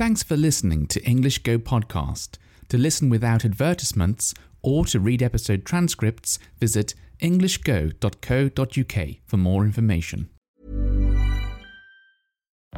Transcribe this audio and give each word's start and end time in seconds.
Thanks 0.00 0.22
for 0.22 0.34
listening 0.34 0.86
to 0.86 1.04
English 1.04 1.40
Go 1.42 1.58
Podcast. 1.58 2.38
To 2.70 2.78
listen 2.78 3.10
without 3.10 3.44
advertisements 3.44 4.32
or 4.62 4.86
to 4.86 4.98
read 4.98 5.22
episode 5.22 5.66
transcripts, 5.66 6.38
visit 6.58 6.94
englishgo.co.uk 7.20 9.08
for 9.26 9.36
more 9.36 9.62
information. 9.66 10.30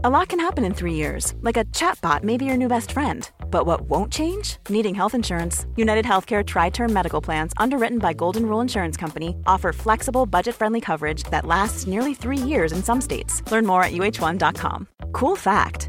A 0.03 0.11
lot 0.11 0.31
can 0.31 0.41
happen 0.41 0.65
in 0.65 0.75
three 0.75 0.95
years, 0.95 1.35
like 1.43 1.57
a 1.57 1.65
chatbot 1.67 2.25
may 2.25 2.37
be 2.37 2.45
your 2.45 2.57
new 2.57 2.67
best 2.67 2.91
friend. 2.91 3.31
But 3.53 3.67
what 3.67 3.83
won't 3.83 4.13
change? 4.13 4.57
Needing 4.69 4.97
health 4.97 5.15
insurance. 5.15 5.65
United 5.77 6.05
Healthcare 6.05 6.45
Tri 6.45 6.71
Term 6.71 6.93
Medical 6.93 7.21
Plans, 7.21 7.53
underwritten 7.57 8.01
by 8.01 8.15
Golden 8.15 8.47
Rule 8.47 8.61
Insurance 8.61 8.97
Company, 8.97 9.37
offer 9.47 9.73
flexible, 9.73 10.27
budget 10.27 10.57
friendly 10.57 10.81
coverage 10.81 11.23
that 11.31 11.47
lasts 11.47 11.87
nearly 11.87 12.15
three 12.15 12.37
years 12.37 12.73
in 12.73 12.83
some 12.83 13.01
states. 13.01 13.49
Learn 13.53 13.65
more 13.65 13.85
at 13.85 13.93
uh1.com. 13.93 14.89
Cool 15.13 15.37
fact 15.37 15.89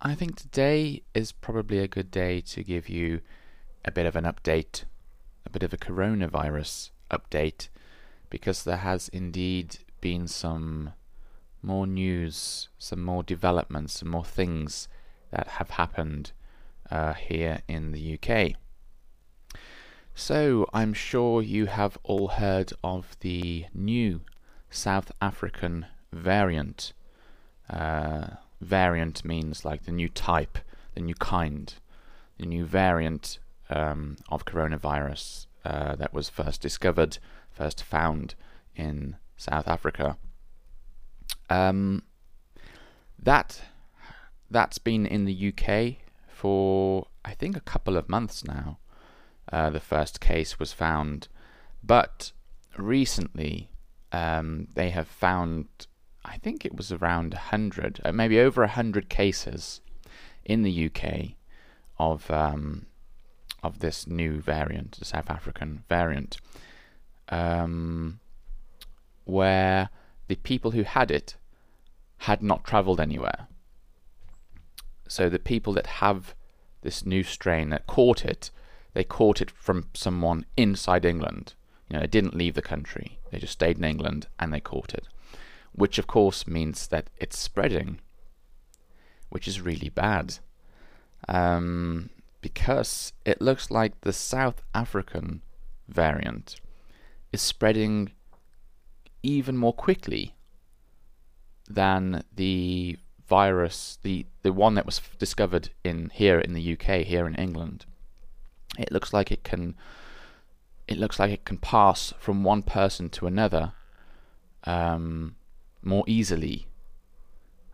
I 0.00 0.14
think 0.14 0.36
today 0.36 1.02
is 1.12 1.32
probably 1.32 1.80
a 1.80 1.88
good 1.88 2.12
day 2.12 2.40
to 2.42 2.62
give 2.62 2.88
you 2.88 3.20
a 3.84 3.90
bit 3.90 4.06
of 4.06 4.14
an 4.14 4.22
update, 4.22 4.84
a 5.44 5.50
bit 5.50 5.64
of 5.64 5.72
a 5.72 5.76
coronavirus 5.76 6.90
update, 7.10 7.66
because 8.30 8.62
there 8.62 8.76
has 8.76 9.08
indeed 9.08 9.78
been 10.00 10.28
some 10.28 10.92
more 11.62 11.84
news, 11.84 12.68
some 12.78 13.02
more 13.02 13.24
developments, 13.24 13.98
some 13.98 14.10
more 14.10 14.24
things 14.24 14.86
that 15.32 15.48
have 15.48 15.70
happened 15.70 16.30
uh, 16.92 17.14
here 17.14 17.62
in 17.66 17.90
the 17.90 18.16
UK. 18.22 18.52
So, 20.14 20.68
I'm 20.72 20.94
sure 20.94 21.42
you 21.42 21.66
have 21.66 21.98
all 22.04 22.28
heard 22.28 22.72
of 22.84 23.16
the 23.18 23.66
new 23.74 24.20
South 24.70 25.10
African 25.20 25.86
variant. 26.12 26.92
Uh, 27.68 28.28
variant 28.60 29.24
means 29.24 29.64
like 29.64 29.84
the 29.84 29.92
new 29.92 30.08
type, 30.08 30.58
the 30.94 31.00
new 31.00 31.14
kind, 31.14 31.74
the 32.38 32.46
new 32.46 32.64
variant 32.64 33.38
um, 33.70 34.16
of 34.30 34.44
coronavirus 34.44 35.46
uh, 35.64 35.96
that 35.96 36.12
was 36.12 36.28
first 36.28 36.60
discovered, 36.60 37.18
first 37.50 37.82
found 37.82 38.34
in 38.74 39.16
South 39.36 39.68
Africa. 39.68 40.16
Um, 41.50 42.02
that 43.18 43.62
that's 44.50 44.78
been 44.78 45.06
in 45.06 45.24
the 45.24 45.52
UK 45.52 45.96
for 46.28 47.06
I 47.24 47.34
think 47.34 47.56
a 47.56 47.60
couple 47.60 47.96
of 47.96 48.08
months 48.08 48.44
now. 48.44 48.78
Uh, 49.50 49.70
the 49.70 49.80
first 49.80 50.20
case 50.20 50.58
was 50.58 50.72
found, 50.72 51.28
but 51.82 52.32
recently 52.76 53.70
um, 54.12 54.68
they 54.74 54.90
have 54.90 55.08
found 55.08 55.66
I 56.24 56.36
think 56.38 56.64
it 56.64 56.76
was 56.76 56.92
around 56.92 57.34
100, 57.34 58.00
uh, 58.04 58.12
maybe 58.12 58.38
over 58.38 58.62
100 58.62 59.08
cases 59.08 59.80
in 60.44 60.62
the 60.62 60.86
UK 60.86 61.34
of 61.98 62.30
um, 62.30 62.86
of 63.62 63.80
this 63.80 64.06
new 64.06 64.40
variant, 64.40 64.92
the 64.98 65.04
South 65.04 65.30
African 65.30 65.82
variant, 65.88 66.38
um, 67.28 68.20
where 69.24 69.90
the 70.28 70.36
people 70.36 70.70
who 70.72 70.84
had 70.84 71.10
it 71.10 71.36
had 72.18 72.42
not 72.42 72.64
travelled 72.64 73.00
anywhere. 73.00 73.48
So 75.08 75.28
the 75.28 75.38
people 75.38 75.72
that 75.72 75.86
have 75.86 76.34
this 76.82 77.04
new 77.04 77.22
strain 77.22 77.70
that 77.70 77.86
caught 77.86 78.24
it, 78.24 78.50
they 78.94 79.04
caught 79.04 79.40
it 79.40 79.50
from 79.50 79.88
someone 79.94 80.46
inside 80.56 81.04
England. 81.04 81.54
You 81.88 81.94
know, 81.94 82.00
they 82.00 82.06
didn't 82.06 82.36
leave 82.36 82.54
the 82.54 82.62
country; 82.62 83.18
they 83.30 83.38
just 83.38 83.54
stayed 83.54 83.78
in 83.78 83.84
England 83.84 84.28
and 84.38 84.52
they 84.52 84.60
caught 84.60 84.94
it 84.94 85.08
which 85.72 85.98
of 85.98 86.06
course 86.06 86.46
means 86.46 86.86
that 86.88 87.10
it's 87.16 87.38
spreading, 87.38 88.00
which 89.28 89.46
is 89.46 89.60
really 89.60 89.88
bad. 89.88 90.38
Um, 91.28 92.10
because 92.40 93.12
it 93.24 93.40
looks 93.40 93.70
like 93.70 94.00
the 94.00 94.12
South 94.12 94.62
African 94.74 95.42
variant 95.88 96.56
is 97.32 97.42
spreading 97.42 98.12
even 99.22 99.56
more 99.56 99.72
quickly 99.72 100.34
than 101.68 102.22
the 102.34 102.96
virus, 103.26 103.98
the, 104.02 104.24
the 104.42 104.52
one 104.52 104.74
that 104.74 104.86
was 104.86 105.00
discovered 105.18 105.70
in 105.84 106.10
here 106.14 106.38
in 106.38 106.54
the 106.54 106.72
UK, 106.72 107.04
here 107.04 107.26
in 107.26 107.34
England. 107.34 107.84
It 108.78 108.92
looks 108.92 109.12
like 109.12 109.30
it 109.32 109.44
can 109.44 109.74
it 110.86 110.96
looks 110.96 111.18
like 111.18 111.30
it 111.30 111.44
can 111.44 111.58
pass 111.58 112.14
from 112.18 112.42
one 112.42 112.62
person 112.62 113.10
to 113.10 113.26
another 113.26 113.74
um, 114.64 115.36
more 115.82 116.04
easily. 116.06 116.66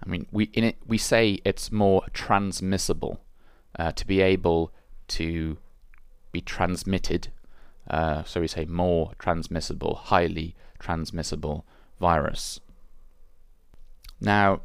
I 0.04 0.08
mean, 0.08 0.26
we 0.30 0.44
in 0.52 0.64
it 0.64 0.76
we 0.86 0.98
say 0.98 1.38
it's 1.44 1.72
more 1.72 2.04
transmissible 2.12 3.20
uh, 3.78 3.92
to 3.92 4.06
be 4.06 4.20
able 4.20 4.72
to 5.08 5.58
be 6.32 6.40
transmitted. 6.40 7.28
Uh, 7.88 8.24
so 8.24 8.40
we 8.40 8.48
say 8.48 8.64
more 8.64 9.12
transmissible, 9.18 9.94
highly 9.94 10.54
transmissible 10.78 11.66
virus. 12.00 12.60
Now, 14.20 14.60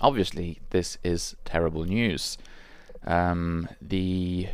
obviously, 0.00 0.60
this 0.70 0.98
is 1.02 1.36
terrible 1.44 1.84
news. 1.84 2.36
Um, 3.06 3.68
the 3.80 4.48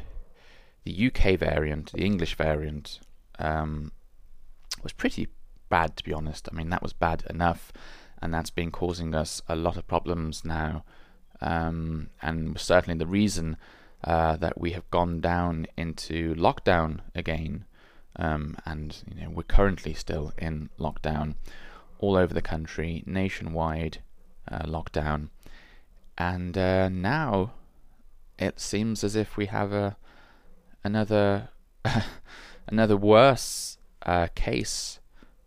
the 0.84 1.06
UK 1.10 1.38
variant, 1.38 1.92
the 1.92 2.04
English 2.04 2.36
variant, 2.36 3.00
um, 3.40 3.90
was 4.82 4.92
pretty 4.92 5.28
bad, 5.68 5.96
to 5.96 6.04
be 6.04 6.12
honest. 6.12 6.48
I 6.50 6.54
mean, 6.54 6.70
that 6.70 6.82
was 6.82 6.92
bad 6.92 7.24
enough, 7.28 7.72
and 8.20 8.32
that's 8.32 8.50
been 8.50 8.70
causing 8.70 9.14
us 9.14 9.42
a 9.48 9.56
lot 9.56 9.76
of 9.76 9.86
problems 9.86 10.44
now, 10.44 10.84
um, 11.40 12.10
and 12.22 12.58
certainly 12.58 12.98
the 12.98 13.06
reason 13.06 13.56
uh, 14.04 14.36
that 14.36 14.60
we 14.60 14.72
have 14.72 14.90
gone 14.90 15.20
down 15.20 15.66
into 15.76 16.34
lockdown 16.34 17.00
again. 17.14 17.64
Um, 18.18 18.56
and 18.64 18.96
you 19.14 19.22
know 19.22 19.30
we're 19.30 19.42
currently 19.42 19.92
still 19.92 20.32
in 20.38 20.70
lockdown 20.78 21.34
all 21.98 22.16
over 22.16 22.32
the 22.32 22.40
country, 22.42 23.02
nationwide 23.06 23.98
uh, 24.50 24.62
lockdown, 24.62 25.28
and 26.16 26.56
uh, 26.56 26.88
now 26.88 27.52
it 28.38 28.58
seems 28.58 29.04
as 29.04 29.16
if 29.16 29.36
we 29.36 29.46
have 29.46 29.72
a 29.72 29.96
another 30.82 31.50
another 32.66 32.96
worse 32.96 33.78
uh, 34.02 34.28
case 34.34 35.00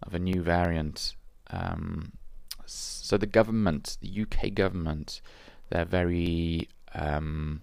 of 0.04 0.14
a 0.14 0.20
new 0.20 0.42
variant. 0.42 1.16
Um, 1.50 2.14
so 2.66 3.18
the 3.18 3.26
government, 3.26 3.98
the 4.02 4.22
UK 4.22 4.54
government, 4.54 5.22
they're 5.70 5.86
very 5.86 6.68
um, 6.94 7.62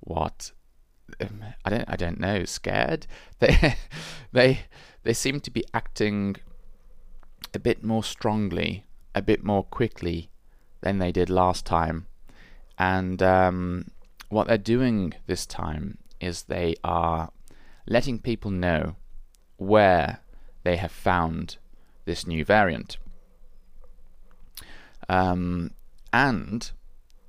what 0.00 0.52
um, 1.20 1.44
I 1.64 1.70
don't 1.70 1.84
I 1.88 1.96
don't 1.96 2.20
know 2.20 2.44
scared. 2.44 3.06
They 3.40 3.76
they 4.32 4.60
they 5.04 5.14
seem 5.14 5.40
to 5.40 5.50
be 5.50 5.64
acting 5.72 6.36
a 7.54 7.58
bit 7.58 7.82
more 7.82 8.04
strongly, 8.04 8.84
a 9.14 9.22
bit 9.22 9.42
more 9.42 9.64
quickly 9.64 10.30
than 10.80 10.98
they 10.98 11.12
did 11.12 11.30
last 11.30 11.64
time, 11.64 12.06
and 12.78 13.22
um, 13.22 13.86
what 14.28 14.46
they're 14.46 14.58
doing 14.58 15.14
this 15.26 15.46
time 15.46 15.98
is 16.20 16.42
they 16.42 16.74
are 16.84 17.30
letting 17.86 18.18
people 18.18 18.50
know 18.50 18.96
where 19.56 20.20
they 20.68 20.76
have 20.76 20.92
found 20.92 21.56
this 22.04 22.26
new 22.26 22.44
variant. 22.44 22.98
Um, 25.08 25.70
and 26.12 26.70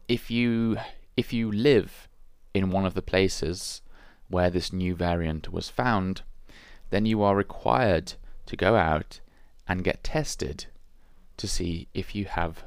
if 0.09 0.30
you 0.30 0.75
if 1.15 1.31
you 1.31 1.50
live 1.50 2.09
in 2.53 2.69
one 2.69 2.86
of 2.86 2.95
the 2.95 3.01
places 3.13 3.81
where 4.27 4.50
this 4.50 4.74
new 4.74 4.94
variant 4.94 5.53
was 5.53 5.69
found, 5.69 6.21
then 6.89 7.06
you 7.06 7.24
are 7.24 7.33
required 7.33 8.15
to 8.47 8.57
go 8.57 8.75
out 8.75 9.21
and 9.69 9.86
get 9.86 10.03
tested 10.03 10.65
to 11.38 11.47
see 11.47 11.88
if 11.94 12.13
you 12.13 12.25
have 12.25 12.65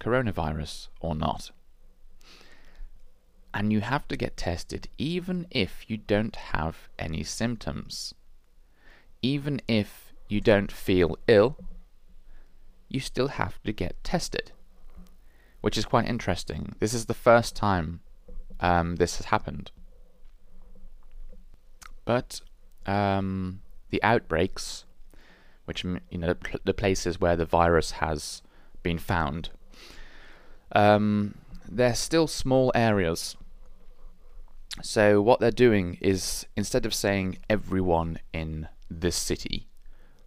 coronavirus 0.00 0.88
or 1.00 1.14
not. 1.14 1.50
And 3.54 3.72
you 3.72 3.80
have 3.80 4.06
to 4.08 4.18
get 4.18 4.36
tested 4.36 4.86
even 4.98 5.46
if 5.50 5.88
you 5.88 5.96
don't 5.96 6.36
have 6.36 6.90
any 6.98 7.22
symptoms. 7.22 8.14
Even 9.22 9.62
if 9.66 10.09
you 10.30 10.40
don't 10.40 10.70
feel 10.70 11.16
ill, 11.26 11.56
you 12.88 13.00
still 13.00 13.28
have 13.28 13.62
to 13.62 13.72
get 13.72 14.02
tested, 14.04 14.52
which 15.60 15.78
is 15.78 15.84
quite 15.84 16.06
interesting. 16.06 16.74
This 16.78 16.92
is 16.92 17.06
the 17.06 17.14
first 17.14 17.56
time 17.56 18.00
um, 18.58 18.96
this 18.96 19.16
has 19.16 19.26
happened. 19.26 19.70
But 22.04 22.40
um, 22.86 23.62
the 23.90 24.02
outbreaks, 24.02 24.84
which 25.64 25.84
you 25.84 26.18
know 26.18 26.34
the 26.64 26.74
places 26.74 27.20
where 27.20 27.36
the 27.36 27.44
virus 27.44 27.92
has 27.92 28.42
been 28.82 28.98
found, 28.98 29.50
um, 30.72 31.36
they're 31.68 31.94
still 31.94 32.26
small 32.26 32.72
areas. 32.74 33.36
So 34.82 35.20
what 35.20 35.40
they're 35.40 35.50
doing 35.50 35.98
is 36.00 36.46
instead 36.56 36.86
of 36.86 36.94
saying 36.94 37.38
everyone 37.48 38.18
in 38.32 38.68
this 38.88 39.16
city 39.16 39.69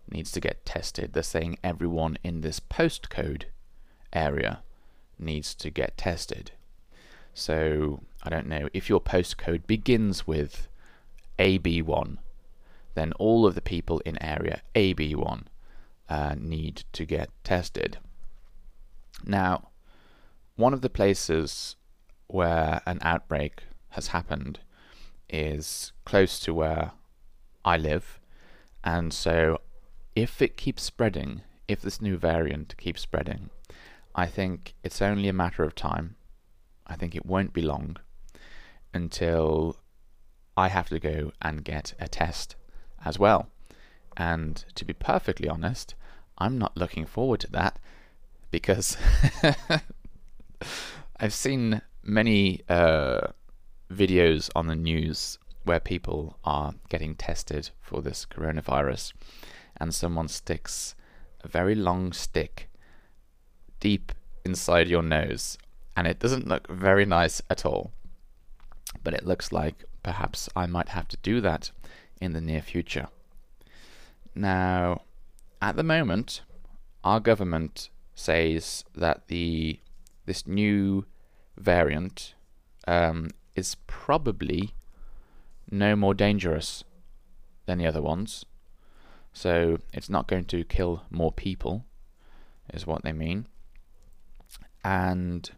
needs 0.09 0.31
to 0.31 0.39
get 0.39 0.65
tested, 0.65 1.13
they're 1.13 1.23
saying 1.23 1.57
everyone 1.63 2.17
in 2.23 2.41
this 2.41 2.59
postcode 2.59 3.45
area 4.11 4.61
needs 5.17 5.55
to 5.55 5.69
get 5.69 5.97
tested. 5.97 6.51
So 7.33 8.01
I 8.21 8.29
don't 8.29 8.47
know 8.47 8.69
if 8.73 8.89
your 8.89 9.01
postcode 9.01 9.65
begins 9.65 10.27
with 10.27 10.67
AB1, 11.39 12.17
then 12.95 13.13
all 13.13 13.45
of 13.45 13.55
the 13.55 13.61
people 13.61 13.99
in 14.05 14.21
area 14.21 14.61
AB1 14.75 15.43
uh, 16.09 16.35
need 16.37 16.83
to 16.93 17.05
get 17.05 17.29
tested. 17.43 17.97
Now, 19.25 19.69
one 20.55 20.73
of 20.73 20.81
the 20.81 20.89
places 20.89 21.75
where 22.27 22.81
an 22.85 22.99
outbreak 23.01 23.63
has 23.89 24.07
happened 24.07 24.59
is 25.29 25.91
close 26.05 26.39
to 26.41 26.53
where 26.53 26.91
I 27.65 27.77
live, 27.77 28.19
and 28.83 29.11
so 29.13 29.59
if 30.15 30.41
it 30.41 30.57
keeps 30.57 30.83
spreading, 30.83 31.41
if 31.67 31.81
this 31.81 32.01
new 32.01 32.17
variant 32.17 32.75
keeps 32.77 33.01
spreading, 33.01 33.49
I 34.15 34.27
think 34.27 34.75
it's 34.83 35.01
only 35.01 35.27
a 35.27 35.33
matter 35.33 35.63
of 35.63 35.75
time. 35.75 36.15
I 36.85 36.95
think 36.95 37.15
it 37.15 37.25
won't 37.25 37.53
be 37.53 37.61
long 37.61 37.97
until 38.93 39.77
I 40.55 40.67
have 40.67 40.89
to 40.89 40.99
go 40.99 41.31
and 41.41 41.63
get 41.63 41.93
a 41.99 42.07
test 42.07 42.55
as 43.03 43.17
well. 43.17 43.47
And 44.15 44.63
to 44.75 44.85
be 44.85 44.93
perfectly 44.93 45.49
honest, 45.49 45.95
I'm 46.37 46.57
not 46.57 46.77
looking 46.77 47.05
forward 47.05 47.39
to 47.41 47.51
that 47.51 47.79
because 48.51 48.97
I've 51.19 51.33
seen 51.33 51.81
many 52.03 52.61
uh, 52.69 53.27
videos 53.91 54.49
on 54.55 54.67
the 54.67 54.75
news 54.75 55.39
where 55.63 55.79
people 55.79 56.37
are 56.43 56.73
getting 56.89 57.15
tested 57.15 57.69
for 57.81 58.01
this 58.01 58.27
coronavirus, 58.29 59.13
and 59.77 59.93
someone 59.93 60.27
sticks 60.27 60.95
a 61.43 61.47
very 61.47 61.75
long 61.75 62.13
stick 62.13 62.69
deep 63.79 64.11
inside 64.45 64.87
your 64.87 65.03
nose, 65.03 65.57
and 65.95 66.07
it 66.07 66.19
doesn't 66.19 66.47
look 66.47 66.67
very 66.67 67.05
nice 67.05 67.41
at 67.49 67.65
all. 67.65 67.91
But 69.03 69.13
it 69.13 69.25
looks 69.25 69.51
like 69.51 69.83
perhaps 70.03 70.49
I 70.55 70.65
might 70.65 70.89
have 70.89 71.07
to 71.09 71.17
do 71.17 71.41
that 71.41 71.71
in 72.21 72.33
the 72.33 72.41
near 72.41 72.61
future. 72.61 73.07
Now, 74.35 75.01
at 75.61 75.75
the 75.75 75.83
moment, 75.83 76.41
our 77.03 77.19
government 77.19 77.89
says 78.15 78.85
that 78.95 79.27
the 79.27 79.79
this 80.25 80.47
new 80.47 81.05
variant 81.57 82.33
um, 82.87 83.29
is 83.55 83.75
probably 83.87 84.73
no 85.69 85.95
more 85.95 86.13
dangerous 86.13 86.83
than 87.65 87.77
the 87.77 87.87
other 87.87 88.01
ones. 88.01 88.45
So 89.33 89.79
it's 89.91 90.09
not 90.09 90.27
going 90.27 90.45
to 90.45 90.63
kill 90.63 91.03
more 91.09 91.31
people, 91.31 91.85
is 92.73 92.87
what 92.87 93.03
they 93.03 93.13
mean. 93.13 93.47
And 94.83 95.49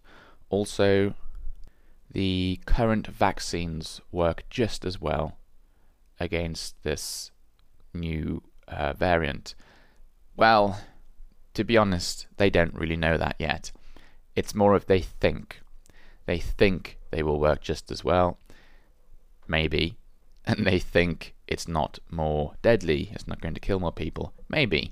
also, 0.50 1.14
the 2.10 2.60
current 2.66 3.08
vaccines 3.08 4.00
work 4.12 4.44
just 4.50 4.86
as 4.86 5.02
well 5.02 5.38
against 6.20 6.82
this 6.84 7.32
new 7.94 8.42
uh, 8.68 8.94
variant. 8.94 9.56
Well, 10.38 10.80
to 11.54 11.64
be 11.64 11.78
honest, 11.78 12.28
they 12.38 12.50
don't 12.50 12.74
really 12.74 12.96
know 12.96 13.18
that 13.18 13.36
yet. 13.40 13.72
It's 14.36 14.56
more 14.56 14.76
of 14.76 14.86
they 14.86 15.02
think. 15.02 15.62
They 16.26 16.40
think 16.40 16.98
they 17.12 17.24
will 17.24 17.40
work 17.40 17.62
just 17.62 17.92
as 17.92 18.04
well, 18.04 18.40
maybe, 19.48 19.98
and 20.46 20.66
they 20.66 20.80
think 20.80 21.35
it's 21.48 21.68
not 21.68 22.00
more 22.10 22.54
deadly, 22.62 23.10
it's 23.14 23.28
not 23.28 23.42
going 23.42 23.54
to 23.54 23.60
kill 23.60 23.80
more 23.80 23.92
people, 23.92 24.34
maybe. 24.50 24.92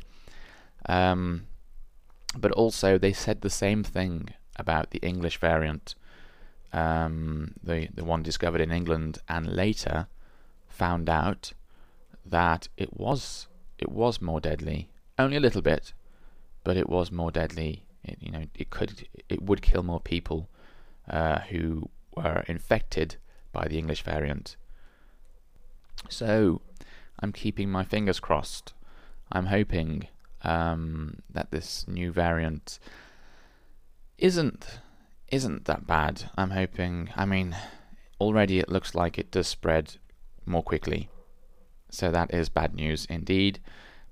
Um, 0.86 1.48
but 2.38 2.52
also, 2.52 2.98
they 2.98 3.14
said 3.14 3.42
the 3.42 3.50
same 3.50 3.84
thing 3.84 4.30
about 4.56 4.92
the 4.92 5.00
English 5.00 5.38
variant, 5.38 5.96
um, 6.72 7.54
the 7.64 7.88
the 7.94 8.04
one 8.04 8.24
discovered 8.24 8.62
in 8.62 8.72
England, 8.72 9.20
and 9.28 9.56
later 9.56 10.08
found 10.68 11.10
out 11.10 11.54
that 12.26 12.68
it 12.78 12.98
was 12.98 13.48
it 13.78 13.92
was 13.92 14.22
more 14.22 14.40
deadly, 14.40 14.90
only 15.18 15.38
a 15.38 15.40
little 15.40 15.62
bit, 15.62 15.94
but 16.64 16.78
it 16.78 16.90
was 16.90 17.12
more 17.12 17.32
deadly. 17.32 17.84
It, 18.04 18.18
you 18.20 18.32
know, 18.32 18.46
it 18.56 18.70
could 18.70 19.08
it 19.30 19.42
would 19.42 19.62
kill 19.62 19.84
more 19.84 20.00
people 20.00 20.50
uh, 21.10 21.40
who 21.40 21.90
were 22.16 22.44
infected 22.48 23.18
by 23.52 23.68
the 23.68 23.78
English 23.78 24.04
variant. 24.04 24.58
So, 26.10 26.62
I'm 27.20 27.32
keeping 27.32 27.70
my 27.70 27.84
fingers 27.84 28.20
crossed. 28.20 28.74
I'm 29.32 29.48
hoping 29.48 30.08
um, 30.44 31.20
that 31.30 31.52
this 31.52 31.88
new 31.88 32.12
variant 32.12 32.80
isn't 34.18 34.80
isn't 35.30 35.66
that 35.66 35.88
bad. 35.88 36.30
I'm 36.38 36.52
hoping. 36.52 37.10
I 37.16 37.26
mean, 37.26 37.56
already 38.22 38.60
it 38.60 38.70
looks 38.70 38.94
like 38.94 39.18
it 39.18 39.32
does 39.32 39.48
spread 39.48 39.96
more 40.46 40.62
quickly, 40.62 41.10
so 41.90 42.12
that 42.12 42.34
is 42.34 42.50
bad 42.50 42.76
news 42.76 43.06
indeed. 43.06 43.60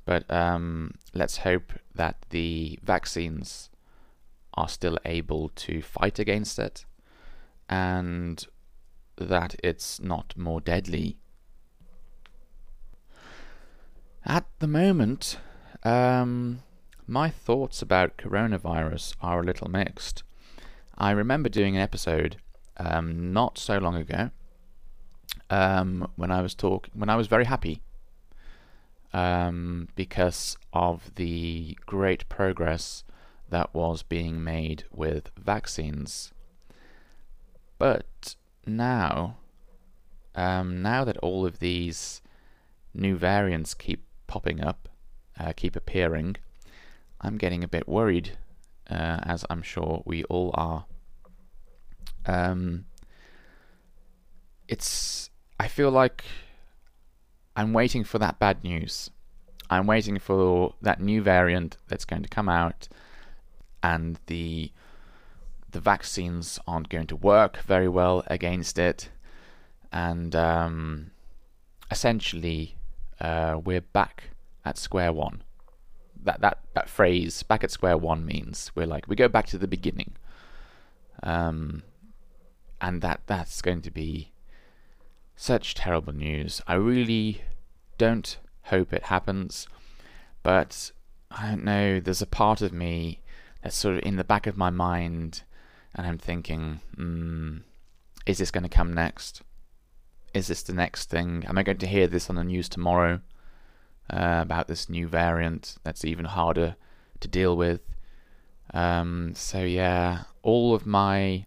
But 0.06 0.30
um, 0.32 0.96
let's 1.14 1.38
hope 1.38 1.74
that 1.94 2.26
the 2.30 2.80
vaccines 2.82 3.70
are 4.56 4.68
still 4.68 4.98
able 5.06 5.50
to 5.50 5.82
fight 5.82 6.20
against 6.20 6.60
it 6.60 6.86
and 7.70 8.46
that 9.18 9.56
it's 9.64 10.00
not 10.00 10.34
more 10.36 10.60
deadly. 10.60 11.18
At 14.26 14.46
the 14.60 14.68
moment, 14.68 15.38
um, 15.84 16.62
my 17.08 17.30
thoughts 17.30 17.82
about 17.82 18.18
coronavirus 18.18 19.16
are 19.22 19.42
a 19.42 19.44
little 19.44 19.70
mixed. 19.70 20.24
I 20.98 21.12
remember 21.12 21.50
doing 21.50 21.76
an 21.76 21.82
episode 21.82 22.38
um, 22.78 23.34
not 23.34 23.58
so 23.58 23.80
long 23.80 23.96
ago 23.96 24.30
um, 25.50 26.08
when 26.16 26.32
I 26.32 26.42
was 26.42 26.54
talking 26.54 26.92
when 26.94 27.10
I 27.10 27.16
was 27.16 27.28
very 27.28 27.46
happy 27.46 27.82
um, 29.12 29.88
because 29.96 30.56
of 30.72 31.16
the 31.16 31.78
great 31.86 32.30
progress 32.30 33.04
that 33.50 33.74
was 33.74 34.04
being 34.04 34.44
made 34.44 34.84
with 34.92 35.32
vaccines. 35.38 36.32
But 37.78 38.36
now, 38.66 39.38
um, 40.36 40.82
now 40.82 41.04
that 41.04 41.18
all 41.18 41.46
of 41.46 41.60
these 41.60 42.22
new 42.94 43.18
variants 43.18 43.74
keep 43.74 44.06
popping 44.32 44.64
up, 44.64 44.88
uh, 45.38 45.52
keep 45.54 45.76
appearing, 45.76 46.38
I'm 47.20 47.38
getting 47.38 47.66
a 47.66 47.68
bit 47.68 47.86
worried, 47.86 48.38
uh, 48.90 49.20
as 49.24 49.44
I'm 49.50 49.62
sure 49.62 50.04
we 50.06 50.24
all 50.24 50.52
are. 50.54 50.86
Um, 52.26 52.86
it's. 54.70 55.30
I 55.60 55.68
feel 55.68 55.92
like 55.92 56.24
I'm 57.58 57.74
waiting 57.74 58.06
for 58.06 58.20
that 58.20 58.40
bad 58.40 58.64
news. 58.64 59.12
I'm 59.70 59.86
waiting 59.86 60.18
for 60.18 60.76
that 60.82 61.02
new 61.02 61.22
variant 61.22 61.76
that's 61.90 62.06
going 62.06 62.24
to 62.24 62.30
come 62.30 62.48
out, 62.48 62.88
and 63.84 64.18
the 64.28 64.72
the 65.72 65.82
vaccines 65.82 66.58
aren't 66.66 66.88
going 66.88 67.08
to 67.08 67.18
work 67.18 67.58
very 67.64 67.90
well 67.90 68.24
against 68.28 68.80
it, 68.80 69.10
and 69.92 70.34
um, 70.38 71.12
essentially 71.92 72.78
uh, 73.22 73.62
we're 73.64 73.82
back 73.82 74.24
at 74.66 74.78
square 74.78 75.14
one. 75.14 75.44
That 76.24 76.42
that 76.42 76.60
that 76.74 76.90
phrase 76.90 77.44
"back 77.44 77.64
at 77.64 77.72
square 77.72 77.98
one" 77.98 78.26
means 78.26 78.72
we're 78.76 78.88
like 78.88 79.08
we 79.08 79.16
go 79.16 79.28
back 79.28 79.46
to 79.48 79.58
the 79.58 79.68
beginning, 79.68 80.14
um, 81.24 81.84
and 82.82 83.02
that 83.02 83.22
that's 83.28 83.62
going 83.62 83.82
to 83.84 83.92
be 83.92 84.32
such 85.36 85.76
terrible 85.76 86.14
news. 86.14 86.62
I 86.68 86.74
really 86.74 87.42
don't 87.98 88.38
hope 88.64 88.92
it 88.92 89.04
happens, 89.04 89.68
but 90.44 90.92
I 91.30 91.50
don't 91.50 91.64
know. 91.64 92.00
There's 92.00 92.22
a 92.22 92.28
part 92.28 92.62
of 92.62 92.74
me 92.74 93.22
that's 93.62 93.76
sort 93.76 93.98
of 93.98 94.04
in 94.04 94.16
the 94.16 94.24
back 94.24 94.48
of 94.48 94.58
my 94.58 94.72
mind, 94.72 95.44
and 95.96 96.08
I'm 96.08 96.18
thinking, 96.18 96.82
mm, 96.98 97.62
is 98.26 98.40
this 98.40 98.52
going 98.52 98.64
to 98.64 98.70
come 98.70 98.94
next? 98.94 99.42
Is 100.34 100.48
this 100.48 100.64
the 100.64 100.74
next 100.74 101.10
thing? 101.10 101.44
Am 101.48 101.58
I 101.58 101.64
going 101.64 101.78
to 101.78 101.88
hear 101.88 102.08
this 102.08 102.30
on 102.30 102.36
the 102.36 102.44
news 102.44 102.70
tomorrow 102.70 103.20
uh, 104.10 104.40
about 104.42 104.68
this 104.68 104.90
new 104.90 105.08
variant 105.08 105.76
that's 105.84 106.06
even 106.06 106.26
harder 106.26 106.76
to 107.20 107.28
deal 107.28 107.58
with? 107.58 107.82
Um, 108.74 109.34
so 109.36 109.60
yeah, 109.64 110.24
all 110.42 110.74
of 110.74 110.86
my 110.86 111.46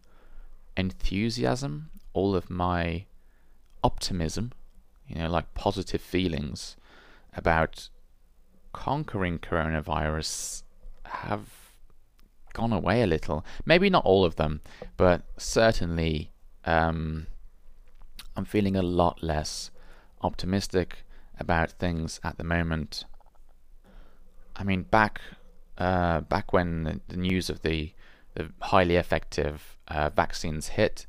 enthusiasm, 0.77 1.91
all 2.13 2.37
of 2.37 2.51
my 2.51 3.07
optimism, 3.83 4.53
you 5.09 5.17
know, 5.17 5.31
like 5.31 5.55
positive 5.55 6.01
feelings 6.01 6.77
about 7.35 7.89
conquering 8.73 9.39
coronavirus 9.39 10.63
have 11.07 11.49
gone 12.53 12.73
away 12.73 13.03
a 13.03 13.07
little. 13.07 13.45
Maybe 13.65 13.89
not 13.89 14.05
all 14.05 14.25
of 14.25 14.37
them, 14.37 14.61
but 14.97 15.23
certainly 15.39 16.33
um, 16.65 17.27
I'm 18.37 18.45
feeling 18.45 18.77
a 18.77 18.83
lot 18.83 19.23
less 19.23 19.71
optimistic 20.23 21.05
about 21.39 21.71
things 21.73 22.21
at 22.25 22.39
the 22.39 22.45
moment. 22.45 23.05
I 24.57 24.65
mean, 24.65 24.83
back 24.83 25.21
uh, 25.77 26.21
back 26.21 26.53
when 26.53 27.01
the, 27.09 27.17
news 27.17 27.51
of 27.51 27.63
the 27.63 27.93
the 28.35 28.51
highly 28.61 28.97
effective 28.97 29.77
uh, 29.89 30.11
vaccines 30.11 30.69
hit, 30.69 31.07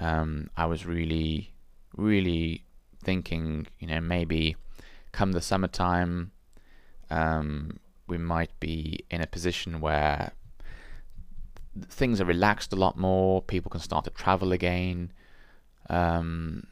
um, 0.00 0.50
I 0.56 0.66
was 0.66 0.86
really, 0.86 1.54
really 1.96 2.64
thinking, 3.02 3.66
you 3.78 3.86
know, 3.86 4.00
maybe 4.00 4.56
come 5.12 5.32
the 5.32 5.40
summertime, 5.40 6.32
um, 7.10 7.78
we 8.06 8.18
might 8.18 8.58
be 8.60 9.04
in 9.10 9.20
a 9.20 9.26
position 9.26 9.80
where 9.80 10.32
things 11.88 12.20
are 12.20 12.26
relaxed 12.26 12.72
a 12.72 12.76
lot 12.76 12.96
more. 12.98 13.42
People 13.42 13.70
can 13.70 13.80
start 13.80 14.04
to 14.04 14.10
travel 14.10 14.52
again. 14.52 15.12
Um, 15.92 16.66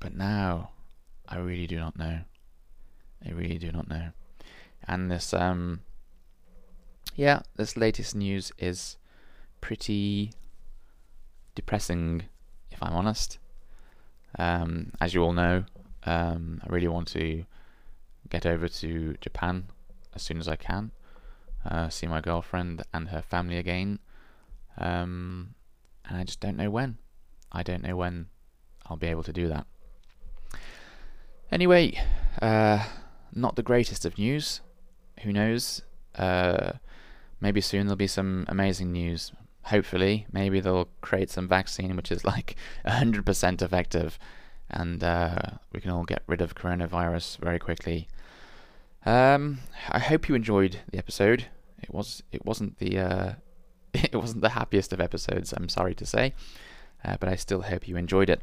but 0.00 0.16
now, 0.16 0.70
I 1.28 1.36
really 1.36 1.66
do 1.66 1.78
not 1.78 1.98
know. 1.98 2.20
I 3.24 3.30
really 3.30 3.58
do 3.58 3.70
not 3.70 3.88
know. 3.88 4.08
And 4.86 5.10
this, 5.10 5.34
um, 5.34 5.80
yeah, 7.14 7.42
this 7.56 7.76
latest 7.76 8.14
news 8.14 8.50
is 8.58 8.96
pretty 9.60 10.32
depressing, 11.54 12.22
if 12.70 12.82
I'm 12.82 12.94
honest. 12.94 13.38
Um, 14.38 14.92
as 14.98 15.12
you 15.12 15.22
all 15.22 15.32
know, 15.34 15.64
um, 16.04 16.62
I 16.64 16.72
really 16.72 16.88
want 16.88 17.08
to 17.08 17.44
get 18.30 18.46
over 18.46 18.66
to 18.66 19.16
Japan 19.20 19.64
as 20.14 20.22
soon 20.22 20.38
as 20.38 20.48
I 20.48 20.56
can, 20.56 20.90
uh, 21.66 21.90
see 21.90 22.06
my 22.06 22.22
girlfriend 22.22 22.82
and 22.94 23.08
her 23.08 23.20
family 23.20 23.58
again. 23.58 23.98
Um, 24.78 25.54
and 26.06 26.16
I 26.16 26.24
just 26.24 26.40
don't 26.40 26.56
know 26.56 26.70
when. 26.70 26.96
I 27.52 27.62
don't 27.62 27.82
know 27.82 27.96
when 27.96 28.26
I'll 28.88 28.96
be 28.96 29.08
able 29.08 29.22
to 29.24 29.32
do 29.32 29.48
that. 29.48 29.66
Anyway, 31.50 32.00
uh, 32.42 32.84
not 33.34 33.56
the 33.56 33.62
greatest 33.62 34.04
of 34.04 34.18
news. 34.18 34.60
Who 35.22 35.32
knows? 35.32 35.82
Uh, 36.14 36.72
maybe 37.40 37.60
soon 37.60 37.86
there'll 37.86 37.96
be 37.96 38.06
some 38.06 38.44
amazing 38.48 38.92
news. 38.92 39.32
Hopefully, 39.62 40.26
maybe 40.32 40.60
they'll 40.60 40.88
create 41.00 41.30
some 41.30 41.48
vaccine 41.48 41.96
which 41.96 42.10
is 42.10 42.24
like 42.24 42.56
100% 42.86 43.62
effective 43.62 44.18
and 44.70 45.02
uh, 45.02 45.38
we 45.72 45.80
can 45.80 45.90
all 45.90 46.04
get 46.04 46.22
rid 46.26 46.40
of 46.40 46.54
coronavirus 46.54 47.38
very 47.38 47.58
quickly. 47.58 48.08
Um, 49.06 49.60
I 49.88 49.98
hope 49.98 50.28
you 50.28 50.34
enjoyed 50.34 50.80
the 50.90 50.98
episode. 50.98 51.46
It 51.82 51.92
was 51.92 52.22
it 52.32 52.44
wasn't 52.44 52.78
the 52.78 52.98
uh, 52.98 53.32
it 53.94 54.14
wasn't 54.14 54.42
the 54.42 54.50
happiest 54.50 54.92
of 54.92 55.00
episodes. 55.00 55.52
I'm 55.56 55.68
sorry 55.68 55.94
to 55.94 56.06
say, 56.06 56.34
uh, 57.04 57.16
but 57.18 57.28
I 57.28 57.36
still 57.36 57.62
hope 57.62 57.88
you 57.88 57.96
enjoyed 57.96 58.28
it. 58.28 58.42